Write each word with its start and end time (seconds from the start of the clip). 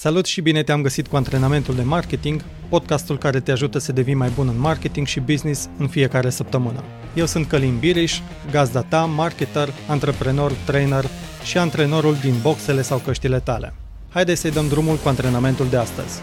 Salut 0.00 0.26
și 0.26 0.40
bine 0.40 0.62
te-am 0.62 0.82
găsit 0.82 1.06
cu 1.06 1.16
antrenamentul 1.16 1.74
de 1.74 1.82
marketing, 1.82 2.44
podcastul 2.68 3.18
care 3.18 3.40
te 3.40 3.50
ajută 3.50 3.78
să 3.78 3.92
devii 3.92 4.14
mai 4.14 4.30
bun 4.34 4.48
în 4.48 4.58
marketing 4.58 5.06
și 5.06 5.20
business 5.20 5.68
în 5.78 5.88
fiecare 5.88 6.30
săptămână. 6.30 6.84
Eu 7.14 7.26
sunt 7.26 7.46
Călin 7.46 7.78
Biriș, 7.78 8.20
gazda 8.50 8.82
ta, 8.82 9.04
marketer, 9.04 9.68
antreprenor, 9.88 10.52
trainer 10.52 11.04
și 11.44 11.58
antrenorul 11.58 12.14
din 12.14 12.34
boxele 12.42 12.82
sau 12.82 12.98
căștile 12.98 13.40
tale. 13.40 13.74
Haideți 14.08 14.40
să-i 14.40 14.50
dăm 14.50 14.68
drumul 14.68 14.96
cu 14.96 15.08
antrenamentul 15.08 15.68
de 15.68 15.76
astăzi. 15.76 16.20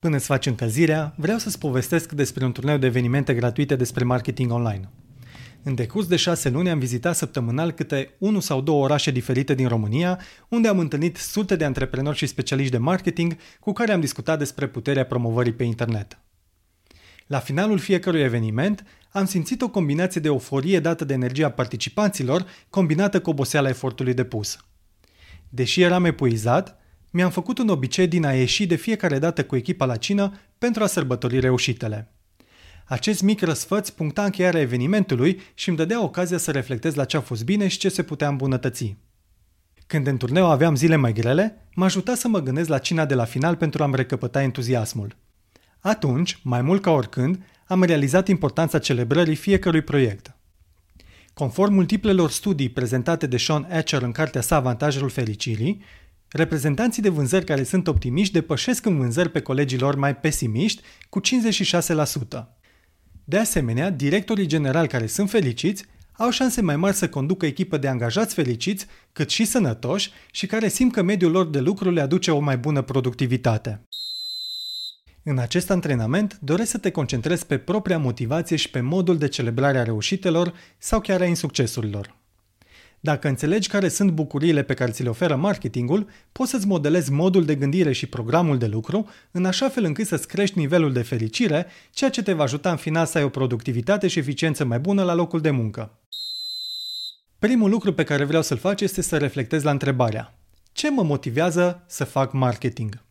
Până 0.00 0.16
îți 0.16 0.26
faci 0.26 0.46
încălzirea, 0.46 1.14
vreau 1.16 1.38
să-ți 1.38 1.58
povestesc 1.58 2.12
despre 2.12 2.44
un 2.44 2.52
turneu 2.52 2.76
de 2.76 2.86
evenimente 2.86 3.34
gratuite 3.34 3.76
despre 3.76 4.04
marketing 4.04 4.52
online. 4.52 4.88
În 5.62 5.74
decurs 5.74 6.06
de 6.06 6.16
șase 6.16 6.48
luni 6.48 6.70
am 6.70 6.78
vizitat 6.78 7.16
săptămânal 7.16 7.72
câte 7.72 8.14
unul 8.18 8.40
sau 8.40 8.60
două 8.60 8.84
orașe 8.84 9.10
diferite 9.10 9.54
din 9.54 9.68
România, 9.68 10.20
unde 10.48 10.68
am 10.68 10.78
întâlnit 10.78 11.16
sute 11.16 11.56
de 11.56 11.64
antreprenori 11.64 12.16
și 12.16 12.26
specialiști 12.26 12.72
de 12.72 12.78
marketing 12.78 13.36
cu 13.60 13.72
care 13.72 13.92
am 13.92 14.00
discutat 14.00 14.38
despre 14.38 14.66
puterea 14.68 15.04
promovării 15.04 15.52
pe 15.52 15.64
internet. 15.64 16.18
La 17.26 17.38
finalul 17.38 17.78
fiecărui 17.78 18.20
eveniment, 18.20 18.84
am 19.10 19.26
simțit 19.26 19.62
o 19.62 19.68
combinație 19.68 20.20
de 20.20 20.28
euforie 20.28 20.80
dată 20.80 21.04
de 21.04 21.14
energia 21.14 21.50
participanților, 21.50 22.46
combinată 22.70 23.20
cu 23.20 23.30
oboseala 23.30 23.68
efortului 23.68 24.14
depus. 24.14 24.58
Deși 25.48 25.82
eram 25.82 26.04
epuizat, 26.04 26.78
mi-am 27.10 27.30
făcut 27.30 27.58
un 27.58 27.68
obicei 27.68 28.06
din 28.06 28.24
a 28.24 28.32
ieși 28.32 28.66
de 28.66 28.74
fiecare 28.74 29.18
dată 29.18 29.44
cu 29.44 29.56
echipa 29.56 29.84
la 29.84 29.96
cină 29.96 30.32
pentru 30.58 30.82
a 30.82 30.86
sărbători 30.86 31.40
reușitele. 31.40 32.14
Acest 32.90 33.22
mic 33.22 33.40
răsfăț 33.40 33.88
puncta 33.88 34.24
încheierea 34.24 34.60
evenimentului 34.60 35.40
și 35.54 35.68
îmi 35.68 35.76
dădea 35.76 36.02
ocazia 36.02 36.38
să 36.38 36.50
reflectez 36.50 36.94
la 36.94 37.04
ce 37.04 37.16
a 37.16 37.20
fost 37.20 37.44
bine 37.44 37.68
și 37.68 37.78
ce 37.78 37.88
se 37.88 38.02
putea 38.02 38.28
îmbunătăți. 38.28 38.96
Când 39.86 40.06
în 40.06 40.16
turneu 40.16 40.50
aveam 40.50 40.74
zile 40.74 40.96
mai 40.96 41.12
grele, 41.12 41.68
mă 41.74 41.84
ajuta 41.84 42.14
să 42.14 42.28
mă 42.28 42.40
gândesc 42.40 42.68
la 42.68 42.78
cina 42.78 43.04
de 43.04 43.14
la 43.14 43.24
final 43.24 43.56
pentru 43.56 43.82
a-mi 43.82 43.96
recăpăta 43.96 44.42
entuziasmul. 44.42 45.16
Atunci, 45.80 46.40
mai 46.42 46.62
mult 46.62 46.82
ca 46.82 46.90
oricând, 46.90 47.42
am 47.66 47.82
realizat 47.82 48.28
importanța 48.28 48.78
celebrării 48.78 49.36
fiecărui 49.36 49.82
proiect. 49.82 50.36
Conform 51.34 51.72
multiplelor 51.72 52.30
studii 52.30 52.68
prezentate 52.68 53.26
de 53.26 53.36
Sean 53.36 53.66
Etcher 53.70 54.02
în 54.02 54.12
cartea 54.12 54.40
sa 54.40 54.56
Avantajul 54.56 55.08
fericirii, 55.08 55.82
reprezentanții 56.28 57.02
de 57.02 57.08
vânzări 57.08 57.44
care 57.44 57.62
sunt 57.62 57.86
optimiști 57.86 58.32
depășesc 58.32 58.86
în 58.86 58.96
vânzări 58.96 59.30
pe 59.30 59.40
colegii 59.40 59.78
lor 59.78 59.94
mai 59.94 60.16
pesimiști 60.16 60.82
cu 61.08 61.20
56%. 61.20 62.59
De 63.30 63.38
asemenea, 63.38 63.90
directorii 63.90 64.46
generali 64.46 64.88
care 64.88 65.06
sunt 65.06 65.30
fericiți 65.30 65.84
au 66.12 66.30
șanse 66.30 66.60
mai 66.60 66.76
mari 66.76 66.96
să 66.96 67.08
conducă 67.08 67.46
echipă 67.46 67.76
de 67.76 67.88
angajați 67.88 68.34
fericiți, 68.34 68.86
cât 69.12 69.30
și 69.30 69.44
sănătoși 69.44 70.12
și 70.30 70.46
care 70.46 70.68
simt 70.68 70.92
că 70.92 71.02
mediul 71.02 71.30
lor 71.30 71.46
de 71.46 71.60
lucru 71.60 71.90
le 71.90 72.00
aduce 72.00 72.30
o 72.30 72.38
mai 72.38 72.58
bună 72.58 72.82
productivitate. 72.82 73.88
În 75.22 75.38
acest 75.38 75.70
antrenament 75.70 76.38
doresc 76.42 76.70
să 76.70 76.78
te 76.78 76.90
concentrezi 76.90 77.46
pe 77.46 77.58
propria 77.58 77.98
motivație 77.98 78.56
și 78.56 78.70
pe 78.70 78.80
modul 78.80 79.18
de 79.18 79.28
celebrare 79.28 79.78
a 79.78 79.82
reușitelor 79.82 80.54
sau 80.78 81.00
chiar 81.00 81.20
a 81.20 81.24
insuccesurilor. 81.24 82.19
Dacă 83.02 83.28
înțelegi 83.28 83.68
care 83.68 83.88
sunt 83.88 84.10
bucuriile 84.10 84.62
pe 84.62 84.74
care 84.74 84.90
ți 84.90 85.02
le 85.02 85.08
oferă 85.08 85.36
marketingul, 85.36 86.08
poți 86.32 86.50
să-ți 86.50 86.66
modelezi 86.66 87.12
modul 87.12 87.44
de 87.44 87.54
gândire 87.54 87.92
și 87.92 88.06
programul 88.06 88.58
de 88.58 88.66
lucru 88.66 89.08
în 89.30 89.44
așa 89.44 89.68
fel 89.68 89.84
încât 89.84 90.06
să-ți 90.06 90.28
crești 90.28 90.58
nivelul 90.58 90.92
de 90.92 91.02
fericire, 91.02 91.66
ceea 91.90 92.10
ce 92.10 92.22
te 92.22 92.32
va 92.32 92.42
ajuta 92.42 92.70
în 92.70 92.76
final 92.76 93.06
să 93.06 93.18
ai 93.18 93.24
o 93.24 93.28
productivitate 93.28 94.08
și 94.08 94.18
eficiență 94.18 94.64
mai 94.64 94.78
bună 94.78 95.02
la 95.02 95.14
locul 95.14 95.40
de 95.40 95.50
muncă. 95.50 95.98
Primul 97.38 97.70
lucru 97.70 97.92
pe 97.92 98.04
care 98.04 98.24
vreau 98.24 98.42
să-l 98.42 98.58
faci 98.58 98.80
este 98.80 99.02
să 99.02 99.16
reflectezi 99.16 99.64
la 99.64 99.70
întrebarea 99.70 100.38
Ce 100.72 100.90
mă 100.90 101.02
motivează 101.02 101.84
să 101.86 102.04
fac 102.04 102.32
marketing? 102.32 103.02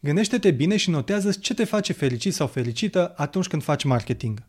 Gândește-te 0.00 0.50
bine 0.50 0.76
și 0.76 0.90
notează 0.90 1.32
ce 1.32 1.54
te 1.54 1.64
face 1.64 1.92
fericit 1.92 2.34
sau 2.34 2.46
fericită 2.46 3.12
atunci 3.16 3.46
când 3.46 3.62
faci 3.62 3.84
marketing. 3.84 4.42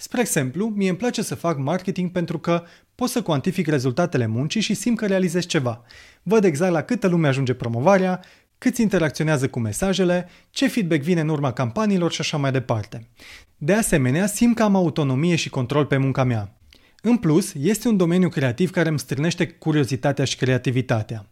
Spre 0.00 0.20
exemplu, 0.20 0.72
mie 0.76 0.88
îmi 0.88 0.98
place 0.98 1.22
să 1.22 1.34
fac 1.34 1.58
marketing 1.58 2.10
pentru 2.10 2.38
că 2.38 2.62
pot 2.94 3.08
să 3.08 3.22
cuantific 3.22 3.66
rezultatele 3.66 4.26
muncii 4.26 4.60
și 4.60 4.74
simt 4.74 4.98
că 4.98 5.06
realizez 5.06 5.46
ceva. 5.46 5.82
Văd 6.22 6.44
exact 6.44 6.72
la 6.72 6.82
câtă 6.82 7.06
lume 7.06 7.28
ajunge 7.28 7.54
promovarea, 7.54 8.20
câți 8.58 8.82
interacționează 8.82 9.48
cu 9.48 9.58
mesajele, 9.58 10.28
ce 10.50 10.68
feedback 10.68 11.02
vine 11.02 11.20
în 11.20 11.28
urma 11.28 11.52
campaniilor 11.52 12.12
și 12.12 12.20
așa 12.20 12.36
mai 12.36 12.52
departe. 12.52 13.08
De 13.56 13.74
asemenea, 13.74 14.26
simt 14.26 14.56
că 14.56 14.62
am 14.62 14.76
autonomie 14.76 15.36
și 15.36 15.48
control 15.48 15.86
pe 15.86 15.96
munca 15.96 16.24
mea. 16.24 16.56
În 17.02 17.16
plus, 17.16 17.54
este 17.54 17.88
un 17.88 17.96
domeniu 17.96 18.28
creativ 18.28 18.70
care 18.70 18.88
îmi 18.88 18.98
strânește 18.98 19.48
curiozitatea 19.48 20.24
și 20.24 20.36
creativitatea 20.36 21.26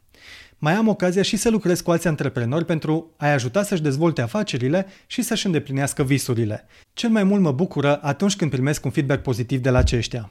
mai 0.58 0.74
am 0.74 0.88
ocazia 0.88 1.22
și 1.22 1.36
să 1.36 1.50
lucrez 1.50 1.80
cu 1.80 1.90
alți 1.90 2.08
antreprenori 2.08 2.64
pentru 2.64 3.10
a-i 3.16 3.32
ajuta 3.32 3.62
să-și 3.62 3.82
dezvolte 3.82 4.20
afacerile 4.20 4.86
și 5.06 5.22
să-și 5.22 5.46
îndeplinească 5.46 6.02
visurile. 6.02 6.66
Cel 6.92 7.10
mai 7.10 7.24
mult 7.24 7.42
mă 7.42 7.52
bucură 7.52 8.02
atunci 8.02 8.36
când 8.36 8.50
primesc 8.50 8.84
un 8.84 8.90
feedback 8.90 9.22
pozitiv 9.22 9.60
de 9.60 9.70
la 9.70 9.78
aceștia. 9.78 10.30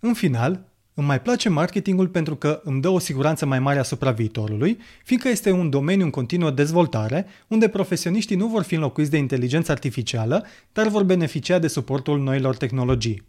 În 0.00 0.14
final, 0.14 0.66
îmi 0.94 1.06
mai 1.06 1.22
place 1.22 1.48
marketingul 1.48 2.08
pentru 2.08 2.36
că 2.36 2.60
îmi 2.64 2.80
dă 2.80 2.88
o 2.88 2.98
siguranță 2.98 3.46
mai 3.46 3.58
mare 3.58 3.78
asupra 3.78 4.10
viitorului, 4.10 4.78
fiindcă 5.04 5.28
este 5.28 5.50
un 5.50 5.70
domeniu 5.70 6.04
în 6.04 6.10
continuă 6.10 6.50
dezvoltare, 6.50 7.26
unde 7.48 7.68
profesioniștii 7.68 8.36
nu 8.36 8.46
vor 8.46 8.62
fi 8.62 8.74
înlocuiți 8.74 9.10
de 9.10 9.16
inteligență 9.16 9.72
artificială, 9.72 10.46
dar 10.72 10.88
vor 10.88 11.02
beneficia 11.02 11.58
de 11.58 11.68
suportul 11.68 12.20
noilor 12.20 12.56
tehnologii. 12.56 13.22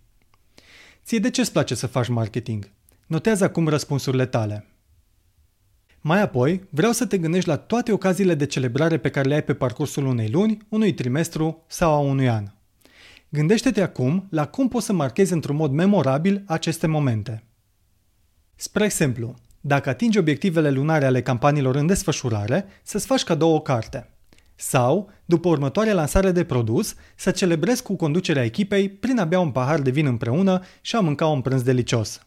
Ție 1.03 1.19
de 1.19 1.29
ce 1.29 1.41
îți 1.41 1.51
place 1.51 1.75
să 1.75 1.87
faci 1.87 2.07
marketing? 2.07 2.69
Notează 3.07 3.43
acum 3.43 3.67
răspunsurile 3.67 4.25
tale. 4.25 4.65
Mai 6.01 6.21
apoi, 6.21 6.63
vreau 6.69 6.91
să 6.91 7.05
te 7.05 7.17
gândești 7.17 7.49
la 7.49 7.57
toate 7.57 7.91
ocaziile 7.91 8.35
de 8.35 8.45
celebrare 8.45 8.97
pe 8.97 9.09
care 9.09 9.27
le 9.27 9.33
ai 9.33 9.43
pe 9.43 9.53
parcursul 9.53 10.05
unei 10.05 10.29
luni, 10.29 10.57
unui 10.69 10.93
trimestru 10.93 11.63
sau 11.67 11.93
a 11.93 11.97
unui 11.97 12.29
an. 12.29 12.45
Gândește-te 13.29 13.81
acum 13.81 14.27
la 14.29 14.47
cum 14.47 14.67
poți 14.67 14.85
să 14.85 14.93
marchezi 14.93 15.33
într-un 15.33 15.55
mod 15.55 15.71
memorabil 15.71 16.43
aceste 16.47 16.87
momente. 16.87 17.43
Spre 18.55 18.83
exemplu, 18.83 19.35
dacă 19.61 19.89
atingi 19.89 20.17
obiectivele 20.17 20.69
lunare 20.69 21.05
ale 21.05 21.21
campaniilor 21.21 21.75
în 21.75 21.85
desfășurare, 21.85 22.65
să-ți 22.83 23.05
faci 23.05 23.23
cadou 23.23 23.53
o 23.53 23.59
carte. 23.59 24.09
Sau, 24.55 25.11
după 25.25 25.49
următoarea 25.49 25.93
lansare 25.93 26.31
de 26.31 26.43
produs, 26.43 26.95
să 27.15 27.31
celebrezi 27.31 27.83
cu 27.83 27.95
conducerea 27.95 28.43
echipei 28.43 28.89
prin 28.89 29.19
a 29.19 29.25
bea 29.25 29.39
un 29.39 29.51
pahar 29.51 29.79
de 29.79 29.89
vin 29.89 30.05
împreună 30.05 30.61
și 30.81 30.95
a 30.95 30.99
mânca 30.99 31.27
un 31.27 31.41
prânz 31.41 31.61
delicios. 31.61 32.21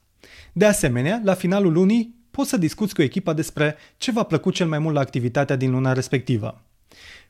De 0.53 0.65
asemenea, 0.65 1.21
la 1.25 1.35
finalul 1.35 1.73
lunii, 1.73 2.22
poți 2.33 2.49
să 2.49 2.57
discuți 2.57 2.95
cu 2.95 3.03
echipa 3.03 3.33
despre 3.33 3.77
ce 3.97 4.13
v-a 4.13 4.23
plăcut 4.23 4.55
cel 4.55 4.67
mai 4.67 4.79
mult 4.79 4.95
la 4.95 5.01
activitatea 5.01 5.57
din 5.57 5.71
luna 5.71 5.93
respectivă. 5.93 6.63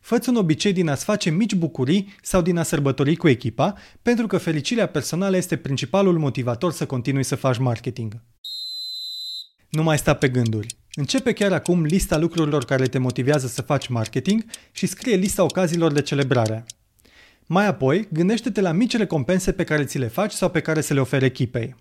Făți 0.01 0.29
un 0.29 0.37
obicei 0.37 0.73
din 0.73 0.89
a-ți 0.89 1.05
face 1.05 1.31
mici 1.31 1.55
bucurii 1.55 2.15
sau 2.23 2.43
din 2.43 2.57
a 2.57 2.63
sărbători 2.63 3.17
cu 3.17 3.29
echipa, 3.29 3.75
pentru 4.03 4.27
că 4.27 4.39
fericirea 4.39 4.87
personală 4.87 5.37
este 5.37 5.57
principalul 5.57 6.19
motivator 6.19 6.73
să 6.73 6.87
continui 6.87 7.23
să 7.23 7.37
faci 7.37 7.59
marketing. 7.59 8.23
Nu 9.69 9.83
mai 9.83 9.99
sta 9.99 10.15
pe 10.15 10.29
gânduri. 10.29 10.77
Începe 10.95 11.33
chiar 11.33 11.53
acum 11.53 11.85
lista 11.85 12.19
lucrurilor 12.19 12.65
care 12.65 12.87
te 12.87 12.99
motivează 12.99 13.47
să 13.47 13.63
faci 13.63 13.89
marketing 13.89 14.45
și 14.73 14.87
scrie 14.87 15.17
lista 15.17 15.43
ocaziilor 15.43 15.93
de 15.93 16.03
celebrare. 16.03 16.65
Mai 17.47 17.67
apoi, 17.67 18.09
gândește-te 18.13 18.61
la 18.61 18.73
mici 18.73 18.97
recompense 18.97 19.53
pe 19.53 19.65
care 19.65 19.85
ți 19.85 19.99
le 19.99 20.09
faci 20.09 20.33
sau 20.33 20.51
pe 20.51 20.61
care 20.61 20.81
să 20.81 20.95
le 20.95 21.01
oferi 21.01 21.25
echipei. 21.25 21.75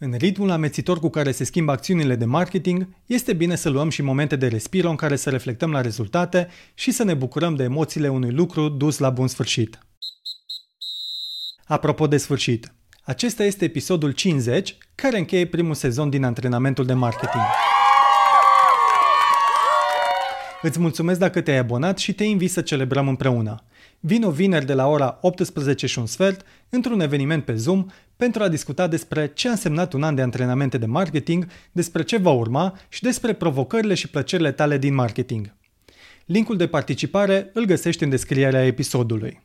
În 0.00 0.14
ritmul 0.18 0.50
amețitor 0.50 0.98
cu 0.98 1.08
care 1.08 1.32
se 1.32 1.44
schimbă 1.44 1.72
acțiunile 1.72 2.16
de 2.16 2.24
marketing, 2.24 2.88
este 3.06 3.32
bine 3.32 3.54
să 3.54 3.68
luăm 3.68 3.88
și 3.88 4.02
momente 4.02 4.36
de 4.36 4.46
respiro 4.46 4.90
în 4.90 4.96
care 4.96 5.16
să 5.16 5.30
reflectăm 5.30 5.70
la 5.70 5.80
rezultate 5.80 6.48
și 6.74 6.90
să 6.90 7.04
ne 7.04 7.14
bucurăm 7.14 7.54
de 7.54 7.62
emoțiile 7.62 8.08
unui 8.08 8.30
lucru 8.30 8.68
dus 8.68 8.98
la 8.98 9.10
bun 9.10 9.28
sfârșit. 9.28 9.78
Apropo 11.64 12.06
de 12.06 12.16
sfârșit, 12.16 12.72
acesta 13.02 13.44
este 13.44 13.64
episodul 13.64 14.10
50, 14.10 14.78
care 14.94 15.18
încheie 15.18 15.46
primul 15.46 15.74
sezon 15.74 16.10
din 16.10 16.24
antrenamentul 16.24 16.86
de 16.86 16.92
marketing. 16.92 17.44
Îți 20.62 20.80
mulțumesc 20.80 21.18
dacă 21.18 21.40
te-ai 21.40 21.58
abonat 21.58 21.98
și 21.98 22.12
te 22.12 22.24
invit 22.24 22.50
să 22.50 22.60
celebrăm 22.60 23.08
împreună. 23.08 23.62
Vino 24.00 24.30
vineri 24.30 24.66
de 24.66 24.74
la 24.74 24.86
ora 24.86 25.18
18 25.20 25.86
și 25.86 25.98
un 25.98 26.06
sfert 26.06 26.46
într-un 26.68 27.00
eveniment 27.00 27.44
pe 27.44 27.54
Zoom 27.54 27.86
pentru 28.16 28.42
a 28.42 28.48
discuta 28.48 28.86
despre 28.86 29.30
ce 29.34 29.48
a 29.48 29.50
însemnat 29.50 29.92
un 29.92 30.02
an 30.02 30.14
de 30.14 30.22
antrenamente 30.22 30.78
de 30.78 30.86
marketing, 30.86 31.46
despre 31.72 32.02
ce 32.02 32.16
va 32.16 32.30
urma 32.30 32.78
și 32.88 33.02
despre 33.02 33.32
provocările 33.32 33.94
și 33.94 34.08
plăcerile 34.08 34.52
tale 34.52 34.78
din 34.78 34.94
marketing. 34.94 35.54
Linkul 36.24 36.56
de 36.56 36.66
participare 36.66 37.50
îl 37.52 37.64
găsești 37.64 38.02
în 38.02 38.10
descrierea 38.10 38.66
episodului. 38.66 39.40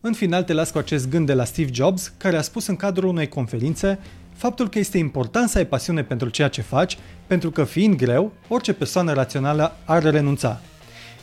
În 0.00 0.12
final 0.12 0.42
te 0.42 0.52
las 0.52 0.70
cu 0.70 0.78
acest 0.78 1.08
gând 1.08 1.26
de 1.26 1.34
la 1.34 1.44
Steve 1.44 1.70
Jobs, 1.72 2.12
care 2.16 2.36
a 2.36 2.42
spus 2.42 2.66
în 2.66 2.76
cadrul 2.76 3.08
unei 3.08 3.28
conferințe 3.28 3.98
faptul 4.42 4.68
că 4.68 4.78
este 4.78 4.98
important 4.98 5.48
să 5.48 5.58
ai 5.58 5.66
pasiune 5.66 6.02
pentru 6.02 6.28
ceea 6.28 6.48
ce 6.48 6.62
faci, 6.62 6.98
pentru 7.26 7.50
că 7.50 7.64
fiind 7.64 7.96
greu, 7.96 8.32
orice 8.48 8.72
persoană 8.72 9.12
rațională 9.12 9.76
ar 9.84 10.02
renunța. 10.02 10.60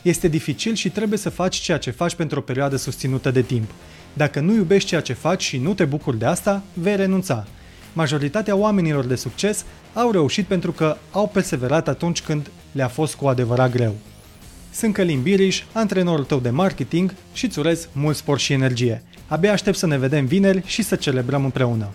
Este 0.02 0.28
dificil 0.28 0.74
și 0.74 0.90
trebuie 0.90 1.18
să 1.18 1.30
faci 1.30 1.56
ceea 1.56 1.78
ce 1.78 1.90
faci 1.90 2.14
pentru 2.14 2.38
o 2.38 2.42
perioadă 2.42 2.76
susținută 2.76 3.30
de 3.30 3.42
timp. 3.42 3.70
Dacă 4.12 4.40
nu 4.40 4.54
iubești 4.54 4.88
ceea 4.88 5.00
ce 5.00 5.12
faci 5.12 5.42
și 5.42 5.58
nu 5.58 5.74
te 5.74 5.84
bucuri 5.84 6.18
de 6.18 6.24
asta, 6.24 6.62
vei 6.72 6.96
renunța. 6.96 7.46
Majoritatea 7.92 8.56
oamenilor 8.56 9.04
de 9.04 9.14
succes 9.14 9.64
au 9.94 10.10
reușit 10.10 10.46
pentru 10.46 10.72
că 10.72 10.96
au 11.10 11.28
perseverat 11.28 11.88
atunci 11.88 12.22
când 12.22 12.50
le-a 12.72 12.88
fost 12.88 13.14
cu 13.14 13.26
adevărat 13.26 13.70
greu. 13.70 13.94
Sunt 14.72 14.94
Călin 14.94 15.22
Biriș, 15.22 15.62
antrenorul 15.72 16.24
tău 16.24 16.38
de 16.38 16.50
marketing 16.50 17.14
și 17.32 17.44
îți 17.44 17.58
urez 17.58 17.88
mult 17.92 18.16
spor 18.16 18.38
și 18.38 18.52
energie. 18.52 19.02
Abia 19.26 19.52
aștept 19.52 19.76
să 19.76 19.86
ne 19.86 19.98
vedem 19.98 20.26
vineri 20.26 20.62
și 20.66 20.82
să 20.82 20.96
celebrăm 20.96 21.44
împreună. 21.44 21.88